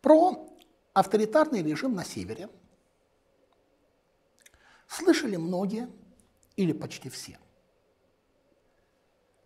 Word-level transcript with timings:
Про 0.00 0.50
авторитарный 0.92 1.62
режим 1.62 1.94
на 1.94 2.04
севере 2.04 2.48
слышали 4.86 5.36
многие 5.36 5.88
или 6.56 6.72
почти 6.72 7.08
все. 7.08 7.38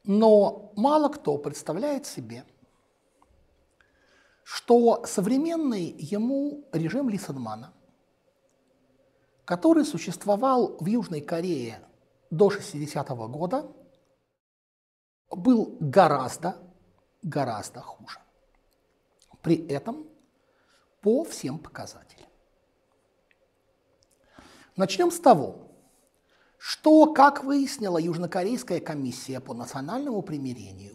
Но 0.04 0.72
мало 0.76 1.08
кто 1.08 1.38
представляет 1.38 2.06
себе, 2.06 2.44
что 4.42 5.04
современный 5.04 5.94
ему 5.98 6.64
режим 6.72 7.10
Лисенмана, 7.10 7.72
который 9.44 9.84
существовал 9.84 10.76
в 10.80 10.86
Южной 10.86 11.20
Корее 11.20 11.80
до 12.30 12.48
60-го 12.48 13.28
года, 13.28 13.70
был 15.30 15.76
гораздо, 15.80 16.56
гораздо 17.22 17.80
хуже. 17.80 18.18
При 19.42 19.66
этом 19.68 20.06
по 21.00 21.24
всем 21.24 21.58
показателям. 21.58 22.28
Начнем 24.76 25.10
с 25.10 25.18
того, 25.18 25.68
что, 26.58 27.12
как 27.12 27.44
выяснила 27.44 27.98
Южнокорейская 27.98 28.80
комиссия 28.80 29.40
по 29.40 29.54
национальному 29.54 30.22
примирению 30.22 30.94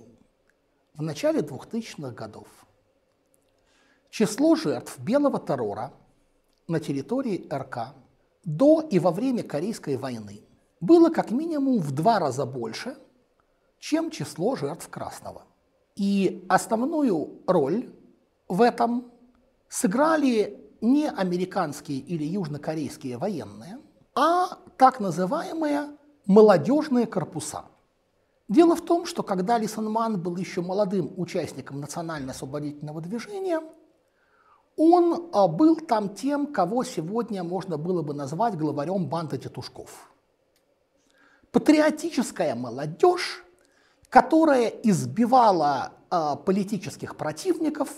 в 0.93 1.01
начале 1.01 1.39
2000-х 1.39 2.11
годов, 2.11 2.47
число 4.09 4.55
жертв 4.55 4.99
белого 4.99 5.39
террора 5.39 5.93
на 6.67 6.79
территории 6.79 7.47
РК 7.51 7.95
до 8.43 8.81
и 8.81 8.99
во 8.99 9.11
время 9.11 9.43
Корейской 9.43 9.97
войны 9.97 10.41
было 10.79 11.09
как 11.09 11.31
минимум 11.31 11.79
в 11.79 11.91
два 11.91 12.19
раза 12.19 12.45
больше, 12.45 12.97
чем 13.83 14.11
число 14.11 14.55
жертв 14.55 14.87
красного. 14.89 15.41
И 15.97 16.45
основную 16.47 17.41
роль 17.45 17.93
в 18.47 18.61
этом 18.61 19.11
сыграли 19.67 20.57
не 20.79 21.09
американские 21.09 21.97
или 21.97 22.23
южнокорейские 22.23 23.17
военные, 23.17 23.79
а 24.15 24.57
так 24.77 25.01
называемые 25.01 25.97
молодежные 26.25 27.07
корпуса. 27.07 27.65
Дело 28.47 28.77
в 28.77 28.81
том, 28.81 29.05
что 29.05 29.21
когда 29.21 29.57
Лисенман 29.57 30.21
был 30.21 30.37
еще 30.37 30.61
молодым 30.61 31.13
участником 31.17 31.81
национально-освободительного 31.81 33.01
движения, 33.01 33.61
он 34.77 35.29
а, 35.33 35.49
был 35.49 35.75
там 35.75 36.15
тем, 36.15 36.53
кого 36.53 36.85
сегодня 36.85 37.43
можно 37.43 37.77
было 37.77 38.01
бы 38.01 38.13
назвать 38.13 38.57
главарем 38.57 39.07
банды 39.07 39.37
тетушков. 39.37 40.09
Патриотическая 41.51 42.55
молодежь, 42.55 43.42
которая 44.13 44.67
избивала 44.67 45.93
а, 46.11 46.35
политических 46.35 47.15
противников, 47.15 47.89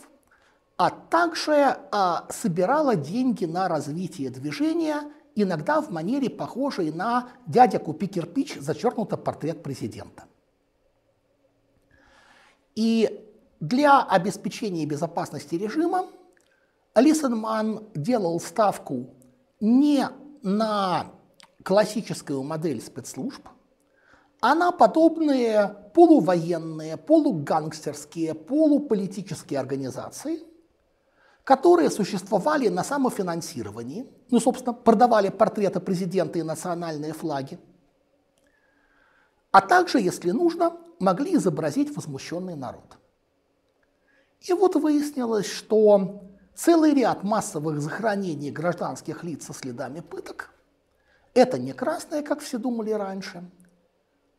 а 0.77 0.89
также 0.89 1.77
а, 1.91 2.25
собирала 2.30 2.95
деньги 2.95 3.44
на 3.44 3.67
развитие 3.67 4.30
движения 4.30 5.11
иногда 5.35 5.81
в 5.81 5.91
манере, 5.91 6.30
похожей 6.30 6.94
на 6.94 7.27
«дядя, 7.47 7.80
купи 7.80 8.07
кирпич», 8.07 8.55
зачеркнуто 8.55 9.17
портрет 9.17 9.61
президента. 9.61 10.23
И 12.75 13.29
для 13.59 14.02
обеспечения 14.02 14.85
безопасности 14.85 15.55
режима 15.55 16.07
Лисенман 16.95 17.89
делал 17.94 18.39
ставку 18.39 19.09
не 19.59 20.07
на 20.44 21.07
классическую 21.61 22.41
модель 22.41 22.81
спецслужб, 22.81 23.50
а 24.47 24.53
на 24.53 24.71
подобные 24.71 25.75
полувоенные, 25.95 26.97
полугангстерские, 26.97 28.35
полуполитические 28.35 29.59
организации– 29.59 30.43
которые 31.43 31.91
существовали 31.91 32.69
на 32.69 32.83
самофинансировании, 32.83 34.07
ну, 34.31 34.39
собственно, 34.39 34.73
продавали 34.73 35.29
портреты 35.29 35.79
президента 35.79 36.39
и 36.39 36.44
национальные 36.44 37.13
флаги, 37.13 37.59
а 39.51 39.61
также, 39.61 40.00
если 40.00 40.31
нужно, 40.31 40.75
могли 41.00 41.35
изобразить 41.35 41.95
возмущенный 41.95 42.55
народ. 42.55 42.97
И 44.41 44.53
вот 44.53 44.75
выяснилось, 44.75 45.45
что 45.45 46.23
целый 46.55 46.95
ряд 46.95 47.23
массовых 47.23 47.79
захоронений 47.79 48.50
гражданских 48.50 49.23
лиц 49.23 49.45
со 49.45 49.53
следами 49.53 50.00
пыток– 50.00 50.50
это 51.35 51.59
не 51.59 51.73
красные, 51.73 52.23
как 52.23 52.39
все 52.39 52.57
думали 52.57 52.91
раньше, 52.91 53.44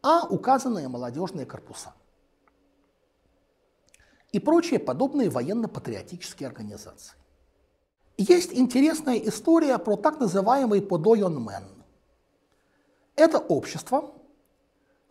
а 0.06 0.26
указанные 0.28 0.88
молодежные 0.88 1.46
корпуса– 1.46 1.92
и 4.36 4.38
прочие 4.38 4.78
подобные 4.78 5.30
военно-патриотические 5.30 6.46
организации. 6.48 7.14
Есть 8.18 8.52
интересная 8.52 9.16
история 9.16 9.78
про 9.78 9.96
так 9.96 10.20
называемый 10.20 10.82
Подойонмен. 10.82 11.64
Это 13.14 13.38
общество, 13.38 14.12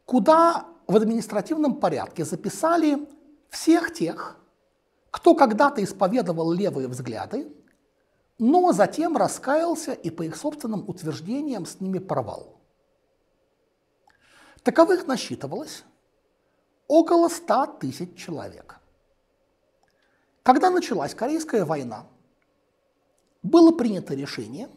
куда 0.06 0.68
в 0.86 0.96
административном 0.96 1.80
порядке 1.80 2.24
записали 2.24 3.08
всех 3.50 3.94
тех, 3.94 4.38
кто 5.10 5.34
когда-то 5.34 5.84
исповедовал 5.84 6.52
левые 6.52 6.88
взгляды, 6.88 7.52
но 8.38 8.74
затем 8.74 9.18
раскаялся 9.18 9.94
и 9.94 10.12
по 10.12 10.22
их 10.22 10.36
собственным 10.36 10.88
утверждениям 10.88 11.66
с 11.66 11.80
ними 11.80 11.98
порвал. 11.98 12.60
Таковых 14.66 15.06
насчитывалось 15.06 15.84
около 16.88 17.30
100 17.30 17.78
тысяч 17.80 18.16
человек. 18.16 18.80
Когда 20.42 20.72
началась 20.72 21.14
Корейская 21.14 21.66
война, 21.66 22.08
было 23.44 23.72
принято 23.72 24.16
решение, 24.16 24.68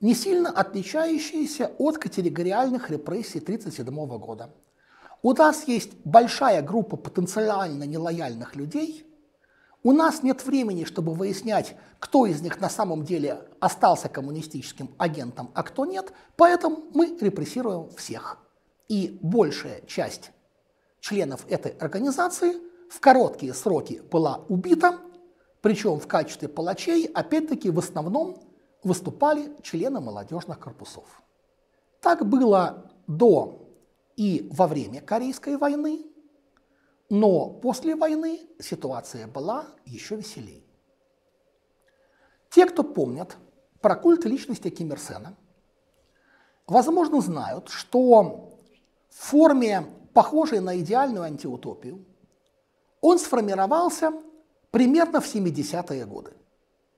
не 0.00 0.14
сильно 0.14 0.48
отличающееся 0.48 1.72
от 1.76 1.98
категориальных 1.98 2.88
репрессий 2.88 3.38
1937 3.38 4.18
года. 4.18 4.54
У 5.20 5.34
нас 5.34 5.68
есть 5.68 5.92
большая 6.04 6.62
группа 6.62 6.96
потенциально 6.96 7.84
нелояльных 7.84 8.56
людей, 8.56 9.04
у 9.82 9.92
нас 9.92 10.22
нет 10.22 10.42
времени, 10.46 10.84
чтобы 10.84 11.12
выяснять, 11.12 11.76
кто 11.98 12.24
из 12.24 12.40
них 12.40 12.62
на 12.62 12.70
самом 12.70 13.04
деле 13.04 13.46
остался 13.60 14.08
коммунистическим 14.08 14.94
агентом, 14.96 15.50
а 15.52 15.62
кто 15.64 15.84
нет, 15.84 16.14
поэтому 16.36 16.82
мы 16.94 17.14
репрессируем 17.20 17.90
всех. 17.90 18.45
И 18.88 19.18
большая 19.20 19.80
часть 19.82 20.30
членов 21.00 21.44
этой 21.48 21.72
организации 21.72 22.54
в 22.88 23.00
короткие 23.00 23.52
сроки 23.54 24.02
была 24.10 24.44
убита, 24.48 25.00
причем 25.60 25.98
в 25.98 26.06
качестве 26.06 26.48
палачей, 26.48 27.06
опять-таки, 27.06 27.70
в 27.70 27.78
основном 27.78 28.40
выступали 28.82 29.50
члены 29.62 30.00
молодежных 30.00 30.60
корпусов. 30.60 31.22
Так 32.00 32.24
было 32.26 32.92
до 33.08 33.68
и 34.16 34.48
во 34.52 34.66
время 34.68 35.00
Корейской 35.00 35.56
войны, 35.56 36.06
но 37.10 37.50
после 37.50 37.96
войны 37.96 38.40
ситуация 38.60 39.26
была 39.26 39.66
еще 39.84 40.16
веселее. 40.16 40.62
Те, 42.50 42.66
кто 42.66 42.82
помнят 42.82 43.36
про 43.80 43.96
культ 43.96 44.24
личности 44.24 44.70
Ким 44.70 44.92
Ир 44.92 44.98
Сена, 44.98 45.36
возможно, 46.66 47.20
знают, 47.20 47.68
что 47.68 48.55
в 49.16 49.30
форме, 49.30 49.86
похожей 50.12 50.60
на 50.60 50.78
идеальную 50.78 51.24
антиутопию, 51.24 52.04
он 53.00 53.18
сформировался 53.18 54.12
примерно 54.70 55.20
в 55.20 55.34
70-е 55.34 56.04
годы. 56.04 56.34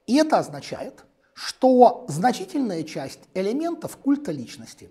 И 0.07 0.17
это 0.17 0.39
означает, 0.39 1.05
что 1.33 2.05
значительная 2.09 2.83
часть 2.83 3.21
элементов 3.35 3.97
культа 3.97 4.33
личности, 4.33 4.91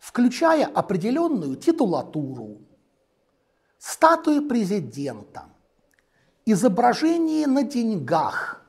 включая 0.00 0.66
определенную 0.66 1.54
титулатуру, 1.54 2.62
статуи 3.78 4.40
президента, 4.40 5.44
изображение 6.46 7.46
на 7.46 7.62
деньгах, 7.62 8.66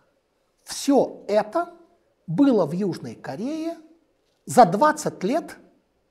все 0.64 1.24
это 1.28 1.74
было 2.28 2.68
в 2.68 2.74
Южной 2.74 3.16
Корее 3.16 3.76
за 4.46 4.66
20 4.66 5.24
лет 5.24 5.58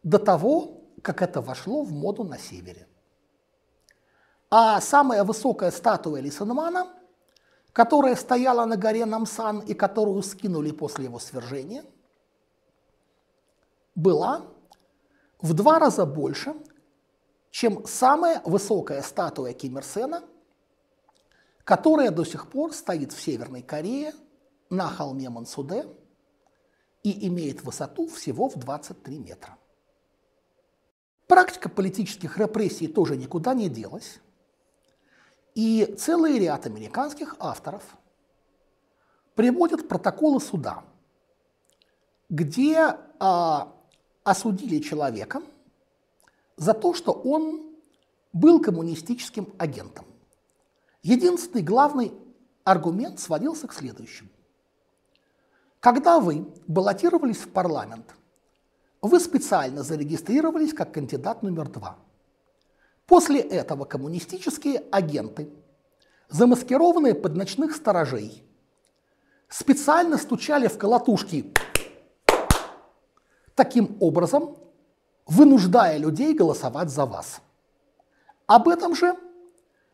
до 0.02 0.19
того, 0.19 0.77
как 1.00 1.23
это 1.23 1.41
вошло 1.41 1.83
в 1.83 1.93
моду 1.93 2.25
на 2.25 2.39
севере. 2.39 2.87
А 4.50 4.81
самая 4.81 5.25
высокая 5.25 5.71
статуя 5.71 6.21
Лисенмана, 6.21 6.89
которая 7.73 8.17
стояла 8.17 8.65
на 8.65 8.77
горе 8.77 9.05
Намсан 9.05 9.61
и 9.61 9.75
которую 9.75 10.23
скинули 10.23 10.71
после 10.71 11.05
его 11.05 11.19
свержения, 11.19 11.85
была 13.95 14.47
в 15.41 15.53
два 15.53 15.79
раза 15.79 16.06
больше, 16.06 16.55
чем 17.50 17.87
самая 17.87 18.41
высокая 18.45 19.03
статуя 19.03 19.53
Ким 19.53 19.79
Ир 19.79 19.85
Сена, 19.85 20.23
которая 21.65 22.11
до 22.11 22.25
сих 22.25 22.49
пор 22.50 22.73
стоит 22.73 23.12
в 23.12 23.21
Северной 23.21 23.62
Корее 23.62 24.15
на 24.71 24.89
холме 24.89 25.29
Мансуде 25.29 25.87
и 27.03 27.29
имеет 27.29 27.62
высоту 27.62 28.09
всего 28.09 28.49
в 28.49 28.56
23 28.56 29.19
метра. 29.19 29.57
Практика 31.28 31.69
политических 31.69 32.38
репрессий 32.38 32.88
тоже 32.88 33.16
никуда 33.16 33.52
не 33.52 33.69
делась. 33.69 34.19
И 35.54 35.94
целый 35.98 36.38
ряд 36.38 36.66
американских 36.66 37.36
авторов 37.38 37.84
приводят 39.34 39.86
протоколы 39.88 40.40
суда, 40.40 40.84
где 42.30 42.96
а, 43.20 43.75
осудили 44.25 44.78
человека 44.78 45.42
за 46.56 46.72
то, 46.72 46.94
что 46.94 47.12
он 47.12 47.76
был 48.32 48.60
коммунистическим 48.60 49.52
агентом. 49.58 50.06
Единственный 51.02 51.62
главный 51.62 52.12
аргумент 52.64 53.20
сводился 53.20 53.69
к 53.69 53.75
следующему. 53.75 54.30
Когда 55.80 56.20
вы 56.20 56.48
баллотировались 56.66 57.38
в 57.38 57.50
парламент, 57.50 58.14
вы 59.00 59.21
специально 59.21 59.83
зарегистрировались 59.83 60.75
как 60.75 60.93
кандидат 60.93 61.43
номер 61.43 61.69
два. 61.69 61.99
После 63.06 63.41
этого 63.41 63.85
коммунистические 63.85 64.85
агенты, 64.91 65.49
замаскированные 66.29 67.15
под 67.15 67.37
ночных 67.37 67.75
сторожей, 67.75 68.45
специально 69.49 70.19
стучали 70.19 70.67
в 70.67 70.77
колотушки 70.77 71.53
таким 73.55 73.97
образом, 74.00 74.56
вынуждая 75.27 75.97
людей 75.97 76.35
голосовать 76.35 76.91
за 76.91 77.06
вас. 77.06 77.41
Об 78.47 78.69
этом 78.69 78.95
же 78.95 79.17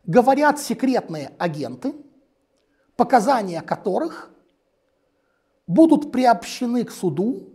говорят 0.05 0.61
секретные 0.61 1.33
агенты, 1.39 1.95
показания 2.97 3.63
которых 3.63 4.31
будут 5.67 6.13
приобщены 6.13 6.85
к 6.85 6.91
суду, 6.91 7.54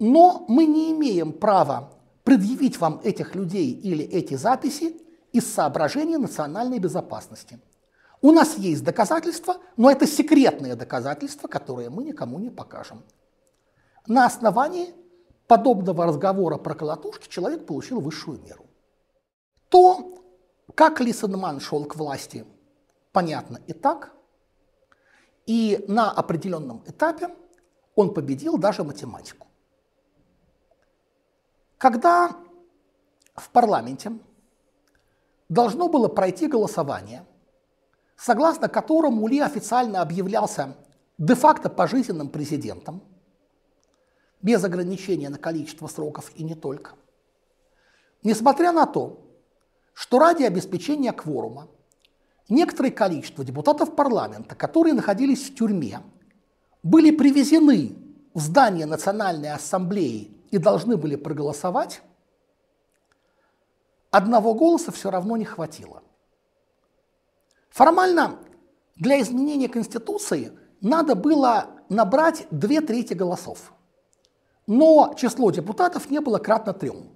но 0.00 0.46
мы 0.48 0.64
не 0.64 0.90
имеем 0.92 1.32
права 1.32 1.92
предъявить 2.24 2.78
вам 2.78 3.00
этих 3.04 3.34
людей 3.34 3.70
или 3.70 4.04
эти 4.04 4.34
записи 4.34 4.96
из 5.30 5.52
соображений 5.52 6.16
национальной 6.16 6.78
безопасности. 6.78 7.60
У 8.22 8.32
нас 8.32 8.56
есть 8.56 8.82
доказательства, 8.82 9.58
но 9.76 9.90
это 9.90 10.06
секретные 10.06 10.74
доказательства, 10.74 11.48
которые 11.48 11.90
мы 11.90 12.02
никому 12.02 12.38
не 12.38 12.50
покажем. 12.50 13.04
На 14.06 14.26
основании 14.26 14.94
подобного 15.46 16.06
разговора 16.06 16.56
про 16.56 16.74
колотушки 16.74 17.28
человек 17.28 17.66
получил 17.66 18.00
высшую 18.00 18.40
меру. 18.40 18.64
То, 19.68 20.22
как 20.74 21.00
Лисенман 21.00 21.60
шел 21.60 21.84
к 21.84 21.96
власти, 21.96 22.46
понятно 23.12 23.58
и 23.66 23.74
так. 23.74 24.12
И 25.46 25.84
на 25.88 26.10
определенном 26.10 26.82
этапе 26.86 27.34
он 27.94 28.14
победил 28.14 28.56
даже 28.56 28.82
математику. 28.82 29.46
Когда 31.80 32.36
в 33.34 33.48
парламенте 33.48 34.12
должно 35.48 35.88
было 35.88 36.08
пройти 36.08 36.46
голосование, 36.46 37.24
согласно 38.18 38.68
которому 38.68 39.26
Ли 39.26 39.40
официально 39.40 40.02
объявлялся 40.02 40.76
де-факто 41.16 41.70
пожизненным 41.70 42.28
президентом, 42.28 43.02
без 44.42 44.62
ограничения 44.62 45.30
на 45.30 45.38
количество 45.38 45.86
сроков 45.86 46.30
и 46.34 46.44
не 46.44 46.54
только. 46.54 46.96
Несмотря 48.22 48.72
на 48.72 48.84
то, 48.84 49.18
что 49.94 50.18
ради 50.18 50.42
обеспечения 50.42 51.12
кворума 51.12 51.66
некоторое 52.50 52.90
количество 52.90 53.42
депутатов 53.42 53.96
парламента, 53.96 54.54
которые 54.54 54.92
находились 54.92 55.48
в 55.48 55.54
тюрьме, 55.54 56.02
были 56.82 57.10
привезены 57.10 57.96
в 58.34 58.40
здание 58.40 58.84
Национальной 58.84 59.52
ассамблеи 59.52 60.36
и 60.50 60.58
должны 60.58 60.96
были 60.96 61.16
проголосовать, 61.16 62.02
одного 64.10 64.54
голоса 64.54 64.92
все 64.92 65.10
равно 65.10 65.36
не 65.36 65.44
хватило. 65.44 66.02
Формально 67.70 68.38
для 68.96 69.20
изменения 69.20 69.68
Конституции 69.68 70.52
надо 70.80 71.14
было 71.14 71.66
набрать 71.88 72.46
две 72.50 72.80
трети 72.80 73.14
голосов, 73.14 73.72
но 74.66 75.14
число 75.16 75.50
депутатов 75.50 76.10
не 76.10 76.20
было 76.20 76.38
кратно 76.38 76.72
трем. 76.72 77.10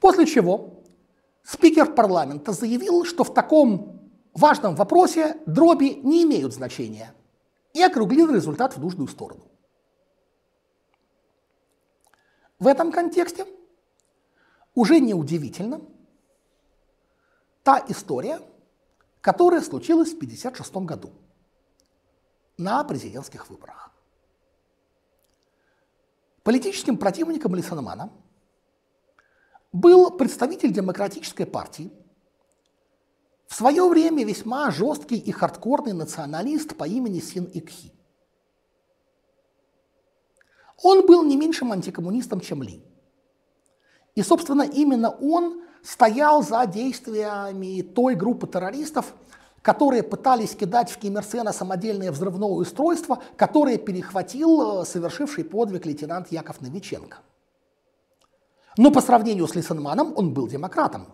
После 0.00 0.26
чего 0.26 0.82
спикер 1.42 1.94
парламента 1.94 2.52
заявил, 2.52 3.04
что 3.04 3.24
в 3.24 3.32
таком 3.32 4.10
важном 4.34 4.74
вопросе 4.74 5.38
дроби 5.46 6.00
не 6.02 6.24
имеют 6.24 6.52
значения, 6.52 7.14
и 7.72 7.82
округлил 7.82 8.32
результат 8.34 8.76
в 8.76 8.80
нужную 8.80 9.08
сторону. 9.08 9.44
В 12.58 12.66
этом 12.66 12.90
контексте 12.90 13.46
уже 14.74 15.00
неудивительно 15.00 15.80
та 17.62 17.84
история, 17.88 18.40
которая 19.20 19.60
случилась 19.60 20.12
в 20.12 20.16
1956 20.16 20.76
году 20.86 21.10
на 22.56 22.82
президентских 22.84 23.50
выборах. 23.50 23.90
Политическим 26.42 26.96
противником 26.96 27.54
Лисенмана 27.54 28.12
был 29.72 30.12
представитель 30.12 30.72
демократической 30.72 31.44
партии, 31.44 31.90
в 33.48 33.54
свое 33.54 33.88
время 33.88 34.24
весьма 34.24 34.70
жесткий 34.70 35.18
и 35.18 35.32
хардкорный 35.32 35.92
националист 35.92 36.76
по 36.76 36.86
имени 36.86 37.20
Син 37.20 37.44
Икхи. 37.44 37.95
Он 40.82 41.06
был 41.06 41.24
не 41.24 41.36
меньшим 41.36 41.72
антикоммунистом, 41.72 42.40
чем 42.40 42.62
Ли. 42.62 42.82
И, 44.14 44.22
собственно, 44.22 44.62
именно 44.62 45.10
он 45.10 45.62
стоял 45.82 46.42
за 46.42 46.66
действиями 46.66 47.82
той 47.82 48.14
группы 48.14 48.46
террористов, 48.46 49.14
которые 49.62 50.02
пытались 50.02 50.54
кидать 50.54 50.90
в 50.90 50.98
Ким 50.98 51.18
Ир 51.18 51.24
Сена 51.24 51.52
самодельное 51.52 52.12
взрывное 52.12 52.48
устройство, 52.48 53.22
которое 53.36 53.78
перехватил 53.78 54.82
э, 54.82 54.84
совершивший 54.84 55.44
подвиг 55.44 55.86
лейтенант 55.86 56.30
Яков 56.30 56.60
Новиченко. 56.60 57.18
Но 58.76 58.90
по 58.90 59.00
сравнению 59.00 59.48
с 59.48 59.54
Лисенманом 59.54 60.12
он 60.16 60.32
был 60.34 60.46
демократом. 60.46 61.06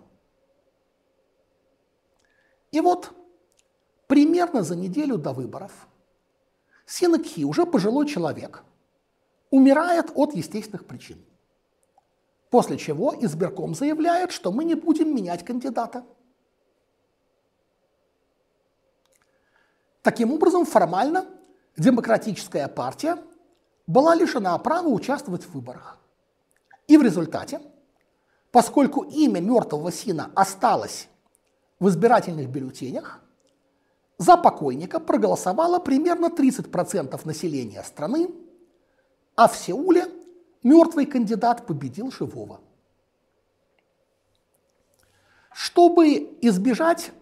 И 2.72 2.80
вот 2.80 3.12
примерно 4.06 4.62
за 4.62 4.76
неделю 4.76 5.16
до 5.16 5.32
выборов 5.32 5.72
Синекхи, 6.84 7.44
уже 7.44 7.64
пожилой 7.64 8.06
человек– 8.06 8.64
умирает 9.52 10.10
от 10.14 10.34
естественных 10.34 10.86
причин. 10.86 11.22
После 12.50 12.76
чего 12.78 13.14
избирком 13.20 13.74
заявляет, 13.74 14.32
что 14.32 14.50
мы 14.50 14.64
не 14.64 14.74
будем 14.74 15.14
менять 15.14 15.44
кандидата. 15.44 16.04
Таким 20.02 20.32
образом, 20.32 20.64
формально 20.64 21.26
демократическая 21.76 22.66
партия 22.66 23.18
была 23.86 24.14
лишена 24.14 24.56
права 24.58 24.88
участвовать 24.88 25.44
в 25.44 25.52
выборах. 25.52 25.98
И 26.88 26.96
в 26.96 27.02
результате, 27.02 27.60
поскольку 28.50 29.02
имя 29.02 29.40
мертвого 29.40 29.92
сина 29.92 30.30
осталось 30.34 31.08
в 31.78 31.88
избирательных 31.88 32.48
бюллетенях, 32.48 33.20
за 34.16 34.36
покойника 34.36 34.98
проголосовало 34.98 35.78
примерно 35.78 36.26
30% 36.26 37.20
населения 37.26 37.82
страны, 37.82 38.30
а 39.36 39.48
в 39.48 39.56
Сеуле 39.56 40.06
мертвый 40.62 41.06
кандидат 41.06 41.66
победил 41.66 42.10
живого. 42.10 42.60
Чтобы 45.52 46.36
избежать 46.40 47.12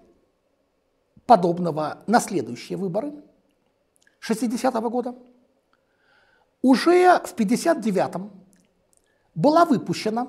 подобного 1.26 2.02
на 2.06 2.20
следующие 2.20 2.78
выборы 2.78 3.12
60-го 4.20 4.90
года, 4.90 5.14
уже 6.62 7.18
в 7.20 7.34
59-м 7.34 8.30
была 9.34 9.64
выпущена 9.64 10.28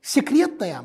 секретная, 0.00 0.84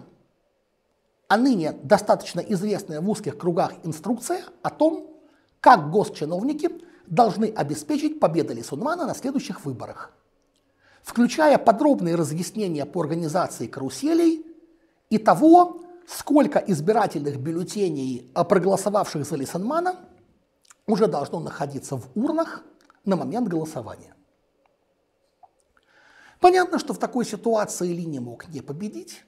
а 1.27 1.37
ныне 1.37 1.71
достаточно 1.71 2.41
известная 2.41 2.99
в 2.99 3.09
узких 3.09 3.37
кругах 3.37 3.73
инструкция 3.83 4.43
о 4.61 4.69
том, 4.69 5.07
как 5.59 5.89
госчиновники 5.91 6.69
должны 7.11 7.53
обеспечить 7.53 8.19
победу 8.19 8.53
Лисунмана 8.53 9.05
на 9.05 9.13
следующих 9.13 9.65
выборах, 9.65 10.13
включая 11.03 11.57
подробные 11.57 12.15
разъяснения 12.15 12.85
по 12.85 13.01
организации 13.01 13.67
каруселей 13.67 14.45
и 15.09 15.17
того, 15.17 15.81
сколько 16.07 16.57
избирательных 16.59 17.37
бюллетеней, 17.37 18.31
проголосовавших 18.33 19.25
за 19.25 19.35
Лисенмана, 19.35 19.99
уже 20.87 21.07
должно 21.07 21.41
находиться 21.41 21.97
в 21.97 22.09
урнах 22.15 22.63
на 23.03 23.17
момент 23.17 23.49
голосования. 23.49 24.15
Понятно, 26.39 26.79
что 26.79 26.93
в 26.93 26.97
такой 26.97 27.25
ситуации 27.25 27.93
Ли 27.93 28.05
не 28.05 28.19
мог 28.19 28.47
не 28.47 28.61
победить, 28.61 29.25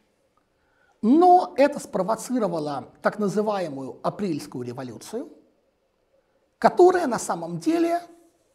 но 1.02 1.54
это 1.58 1.80
спровоцировало 1.80 2.94
так 3.02 3.20
называемую 3.20 4.00
апрельскую 4.04 4.66
революцию– 4.66 5.34
которая 6.60 7.08
на 7.08 7.20
самом 7.20 7.60
деле 7.60 8.02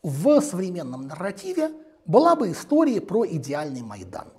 в 0.03 0.41
современном 0.41 1.03
нарративе 1.03 1.73
была 2.05 2.37
бы 2.37 2.53
историей 2.53 3.01
про 3.01 3.27
идеальный 3.27 3.83
Майдан. 3.83 4.33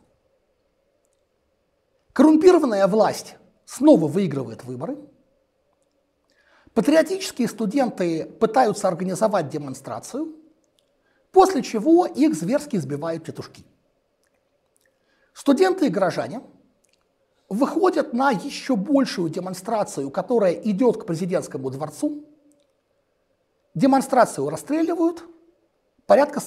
Коррумпированная 2.13 2.87
власть 2.87 3.35
снова 3.65 4.07
выигрывает 4.07 4.63
выборы, 4.63 4.97
Патриотические 6.73 7.47
студенты 7.47 8.25
пытаются 8.25 8.87
организовать 8.87 9.49
демонстрацию, 9.49 10.35
после 11.31 11.61
чего 11.61 12.05
их 12.05 12.35
зверски 12.35 12.75
избивают 12.75 13.23
петушки. 13.23 13.65
Студенты 15.33 15.87
и 15.87 15.89
горожане 15.89 16.41
выходят 17.49 18.13
на 18.13 18.31
еще 18.31 18.75
большую 18.75 19.29
демонстрацию, 19.29 20.11
которая 20.11 20.53
идет 20.53 20.97
к 20.97 21.05
президентскому 21.05 21.69
дворцу. 21.69 22.23
Демонстрацию 23.79 24.49
расстреливают, 24.49 25.23
порядка 26.05 26.41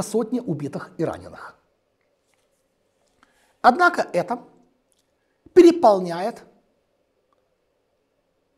сотни 0.00 0.38
убитых 0.38 0.92
и 0.96 1.04
раненых. 1.04 1.58
Однако 3.60 4.08
это 4.12 4.44
переполняет 5.54 6.44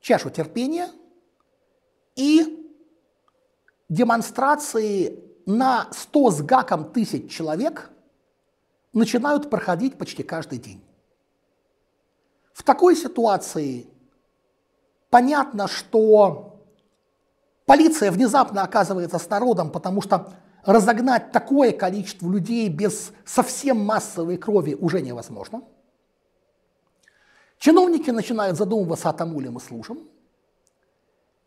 чашу 0.00 0.28
терпения 0.28 0.90
и 2.14 2.70
демонстрации 3.88 5.24
на 5.46 5.90
100 5.90 6.30
с 6.30 6.42
гаком 6.42 6.92
тысяч 6.92 7.32
человек 7.32 7.90
начинают 8.92 9.48
проходить 9.48 9.96
почти 9.96 10.22
каждый 10.22 10.58
день. 10.58 10.84
В 12.52 12.64
такой 12.64 12.96
ситуации 12.96 13.88
понятно, 15.08 15.68
что 15.68 16.49
полиция 17.70 18.10
внезапно 18.10 18.64
оказывается 18.64 19.20
с 19.20 19.30
народом, 19.30 19.70
потому 19.70 20.02
что 20.02 20.32
разогнать 20.64 21.30
такое 21.30 21.70
количество 21.70 22.28
людей 22.28 22.68
без 22.68 23.12
совсем 23.24 23.78
массовой 23.78 24.38
крови 24.38 24.74
уже 24.74 25.00
невозможно. 25.00 25.62
Чиновники 27.58 28.10
начинают 28.10 28.58
задумываться 28.58 29.08
о 29.08 29.12
тому, 29.12 29.38
ли 29.38 29.50
мы 29.50 29.60
служим. 29.60 30.00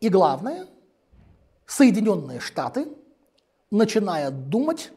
И 0.00 0.08
главное, 0.08 0.66
Соединенные 1.66 2.40
Штаты 2.40 2.88
начинают 3.70 4.48
думать, 4.48 4.92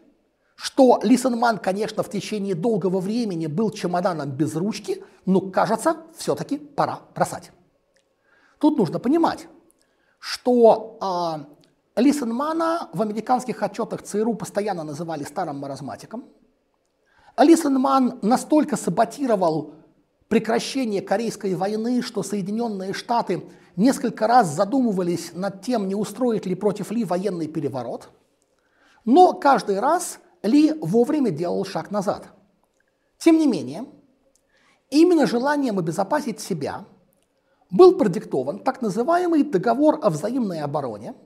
что 0.55 1.01
Лисенман, 1.03 1.57
конечно, 1.57 2.03
в 2.03 2.09
течение 2.09 2.55
долгого 2.55 3.01
времени 3.01 3.47
был 3.47 3.71
чемоданом 3.71 4.31
без 4.31 4.55
ручки, 4.55 5.03
но, 5.25 5.41
кажется, 5.41 5.97
все-таки 6.15 6.57
пора 6.57 7.01
бросать. 7.13 7.51
Тут 8.59 8.77
нужно 8.77 8.97
понимать, 8.99 9.49
что 10.19 10.97
э, 11.95 12.01
Лисенмана 12.01 12.89
в 12.93 13.01
американских 13.01 13.61
отчетах 13.63 14.03
ЦРУ 14.03 14.35
постоянно 14.35 14.83
называли 14.83 15.23
старым 15.23 15.57
маразматиком. 15.57 16.25
Лисенман 17.37 18.19
настолько 18.21 18.77
саботировал 18.77 19.73
прекращение 20.27 21.01
Корейской 21.01 21.55
войны, 21.55 22.01
что 22.01 22.23
Соединенные 22.23 22.93
Штаты 22.93 23.43
несколько 23.75 24.27
раз 24.27 24.47
задумывались 24.47 25.31
над 25.33 25.61
тем, 25.61 25.87
не 25.87 25.95
устроить 25.95 26.45
ли 26.45 26.55
против 26.55 26.91
Ли 26.91 27.03
военный 27.03 27.47
переворот. 27.47 28.09
Но 29.05 29.33
каждый 29.33 29.79
раз 29.79 30.19
Ли 30.43 30.73
вовремя 30.81 31.31
делал 31.31 31.65
шаг 31.65 31.91
назад. 31.91 32.27
Тем 33.17 33.37
не 33.37 33.47
менее, 33.47 33.85
именно 34.89 35.25
желанием 35.25 35.79
обезопасить 35.79 36.39
себя 36.39 36.85
был 37.69 37.97
продиктован 37.97 38.59
так 38.59 38.81
называемый 38.81 39.43
договор 39.43 39.99
о 40.01 40.09
взаимной 40.09 40.61
обороне– 40.61 41.13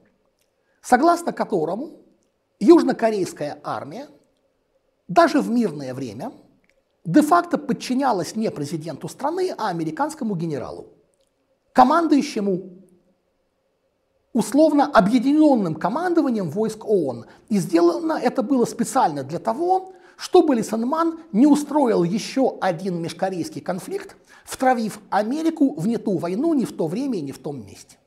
согласно 0.81 1.31
которому 1.31 2.01
южнокорейская 2.59 3.59
армия 3.63 4.07
даже 5.07 5.41
в 5.41 5.49
мирное 5.49 5.93
время 5.93 6.31
де-факто 7.05 7.57
подчинялась 7.57 8.35
не 8.35 8.51
президенту 8.51 9.07
страны, 9.07 9.53
а 9.57 9.69
американскому 9.69 10.35
генералу, 10.35 10.87
командующему 11.73 12.83
условно 14.33 14.85
объединенным 14.85 15.75
командованием 15.75 16.49
войск 16.49 16.85
ООН. 16.85 17.25
И 17.49 17.57
сделано 17.57 18.13
это 18.13 18.43
было 18.43 18.65
специально 18.65 19.23
для 19.23 19.39
того, 19.39 19.93
чтобы 20.21 20.53
Ли 20.53 20.61
Санман 20.61 21.19
не 21.31 21.47
устроил 21.47 22.03
еще 22.03 22.55
один 22.61 23.01
межкорейский 23.01 23.59
конфликт, 23.59 24.15
втравив 24.45 24.99
Америку 25.09 25.73
в 25.73 25.87
не 25.87 25.97
ту 25.97 26.19
войну 26.19 26.53
ни 26.53 26.63
в 26.63 26.77
то 26.77 26.85
время 26.85 27.17
и 27.17 27.21
ни 27.21 27.31
в 27.31 27.39
том 27.39 27.65
месте. 27.65 27.97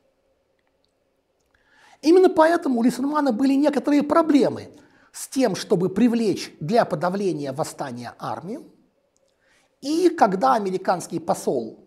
Именно 2.01 2.29
поэтому 2.29 2.79
у 2.79 2.83
Лисенмана 2.83 3.33
были 3.33 3.55
некоторые 3.55 4.01
проблемы 4.01 4.69
с 5.11 5.27
тем, 5.27 5.57
чтобы 5.57 5.89
привлечь 5.89 6.55
для 6.61 6.85
подавления 6.85 7.51
восстания 7.51 8.15
армию. 8.17 8.63
И 9.81 10.07
когда 10.07 10.53
американский 10.53 11.19
посол 11.19 11.85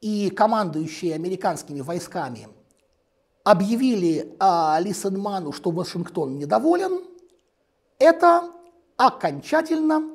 и 0.00 0.30
командующие 0.30 1.12
американскими 1.12 1.80
войсками 1.80 2.46
объявили 3.42 4.36
а, 4.38 4.78
Лисенману, 4.80 5.50
что 5.50 5.72
Вашингтон 5.72 6.38
недоволен, 6.38 7.02
это 7.98 8.54
окончательно 8.96 10.10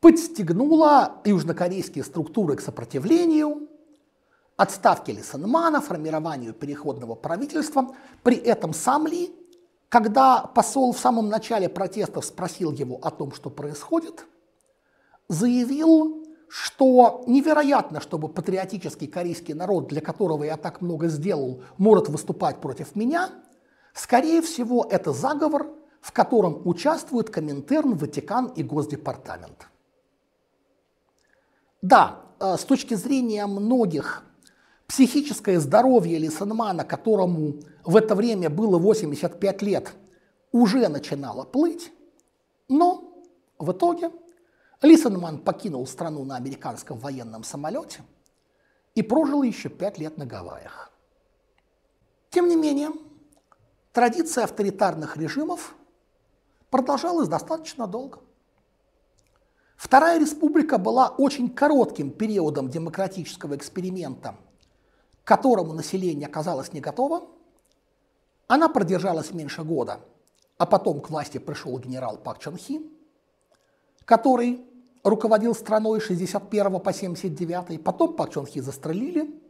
подстегнуло 0.00 1.20
южнокорейские 1.24 2.04
структуры 2.04 2.56
к 2.56 2.60
сопротивлению, 2.60 3.68
отставке 4.56 5.12
Лисенмана, 5.12 5.80
формированию 5.80 6.52
переходного 6.52 7.14
правительства. 7.14 7.94
При 8.22 8.36
этом 8.36 8.74
сам 8.74 9.06
Ли, 9.06 9.34
когда 9.88 10.42
посол 10.42 10.92
в 10.92 10.98
самом 10.98 11.28
начале 11.28 11.68
протестов 11.68 12.24
спросил 12.24 12.72
его 12.72 12.98
о 13.02 13.10
том, 13.10 13.32
что 13.32 13.50
происходит, 13.50 14.26
заявил, 15.28 16.26
что 16.48 17.24
невероятно, 17.26 18.00
чтобы 18.00 18.28
патриотический 18.28 19.06
корейский 19.06 19.54
народ, 19.54 19.88
для 19.88 20.00
которого 20.00 20.44
я 20.44 20.56
так 20.56 20.80
много 20.80 21.08
сделал, 21.08 21.62
может 21.78 22.08
выступать 22.08 22.60
против 22.60 22.94
меня. 22.94 23.30
Скорее 23.94 24.42
всего, 24.42 24.86
это 24.90 25.12
заговор, 25.12 25.70
в 26.02 26.12
котором 26.12 26.60
участвуют 26.66 27.30
Коминтерн, 27.30 27.94
Ватикан 27.94 28.48
и 28.48 28.62
Госдепартамент. 28.62 29.68
Да, 31.80 32.22
э, 32.38 32.56
с 32.58 32.64
точки 32.64 32.94
зрения 32.94 33.46
многих 33.46 34.24
Психическое 34.88 35.58
здоровье 35.58 36.18
Лисенмана, 36.18 36.84
которому 36.84 37.54
в 37.82 37.96
это 37.96 38.14
время 38.14 38.50
было 38.50 38.78
85 38.78 39.62
лет, 39.62 39.94
уже 40.50 40.86
начинало 40.88 41.44
плыть, 41.44 41.90
но 42.68 43.14
в 43.58 43.72
итоге 43.72 44.10
Лисенман 44.82 45.38
покинул 45.38 45.86
страну 45.86 46.24
на 46.24 46.36
американском 46.36 46.98
военном 46.98 47.42
самолете 47.42 48.02
и 48.94 49.02
прожил 49.02 49.42
еще 49.42 49.70
пять 49.70 49.96
лет 49.96 50.18
на 50.18 50.26
Гавайях. 50.26 50.92
Тем 52.28 52.48
не 52.48 52.56
менее, 52.56 52.90
традиция 53.92 54.44
авторитарных 54.44 55.16
режимов 55.16 55.74
продолжалась 56.72 57.28
достаточно 57.28 57.86
долго. 57.86 58.18
Вторая 59.76 60.18
республика 60.18 60.78
была 60.78 61.08
очень 61.08 61.48
коротким 61.48 62.10
периодом 62.10 62.68
демократического 62.68 63.54
эксперимента– 63.54 64.34
к 65.24 65.28
которому 65.28 65.72
население 65.72 66.26
оказалось 66.26 66.72
не 66.72 66.80
готово, 66.80 67.22
она 68.48 68.68
продержалась 68.68 69.32
меньше 69.32 69.62
года, 69.62 70.00
а 70.58 70.66
потом 70.66 71.00
к 71.00 71.10
власти 71.10 71.38
пришел 71.38 71.78
генерал 71.78 72.18
Пак 72.18 72.38
Чон 72.38 72.56
Хи, 72.56 72.80
который 74.04 74.66
руководил 75.04 75.54
страной 75.54 76.00
с 76.00 76.04
61 76.04 76.80
по 76.80 76.92
79, 76.92 77.82
потом 77.82 78.14
Пак 78.14 78.30
Чон 78.30 78.46
Хи 78.46 78.60
застрелили, 78.60 79.40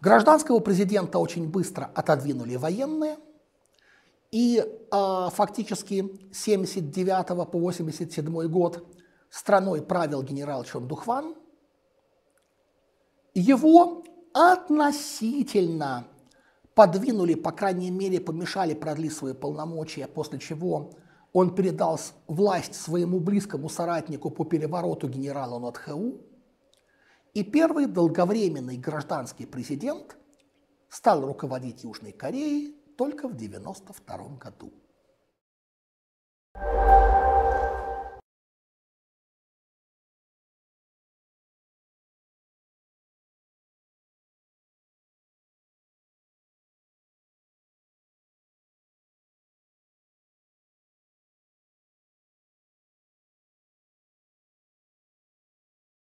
гражданского 0.00 0.60
президента 0.60 1.18
очень 1.18 1.48
быстро 1.48 1.90
отодвинули 1.94 2.56
военные, 2.56 3.16
и 4.34 4.58
э, 4.58 5.28
фактически 5.30 6.10
с 6.32 6.42
79 6.42 7.48
по 7.48 7.56
87 7.56 8.48
год 8.48 8.84
страной 9.30 9.80
правил 9.80 10.24
генерал 10.24 10.64
Чон 10.64 10.88
Духван. 10.88 11.36
Его 13.32 14.02
относительно 14.32 16.08
подвинули, 16.74 17.34
по 17.34 17.52
крайней 17.52 17.92
мере, 17.92 18.20
помешали 18.20 18.74
продлить 18.74 19.12
свои 19.12 19.34
полномочия, 19.34 20.08
после 20.08 20.40
чего 20.40 20.90
он 21.32 21.54
передал 21.54 22.00
власть 22.26 22.74
своему 22.74 23.20
близкому 23.20 23.68
соратнику 23.68 24.30
по 24.30 24.44
перевороту 24.44 25.08
генералу 25.08 25.60
Нотхэу, 25.60 26.20
и 27.34 27.44
первый 27.44 27.86
долговременный 27.86 28.78
гражданский 28.78 29.46
президент 29.46 30.16
стал 30.88 31.24
руководить 31.24 31.84
Южной 31.84 32.10
Кореей 32.10 32.80
только 32.96 33.28
в 33.28 33.34
1992 33.34 34.38
году. 34.38 34.72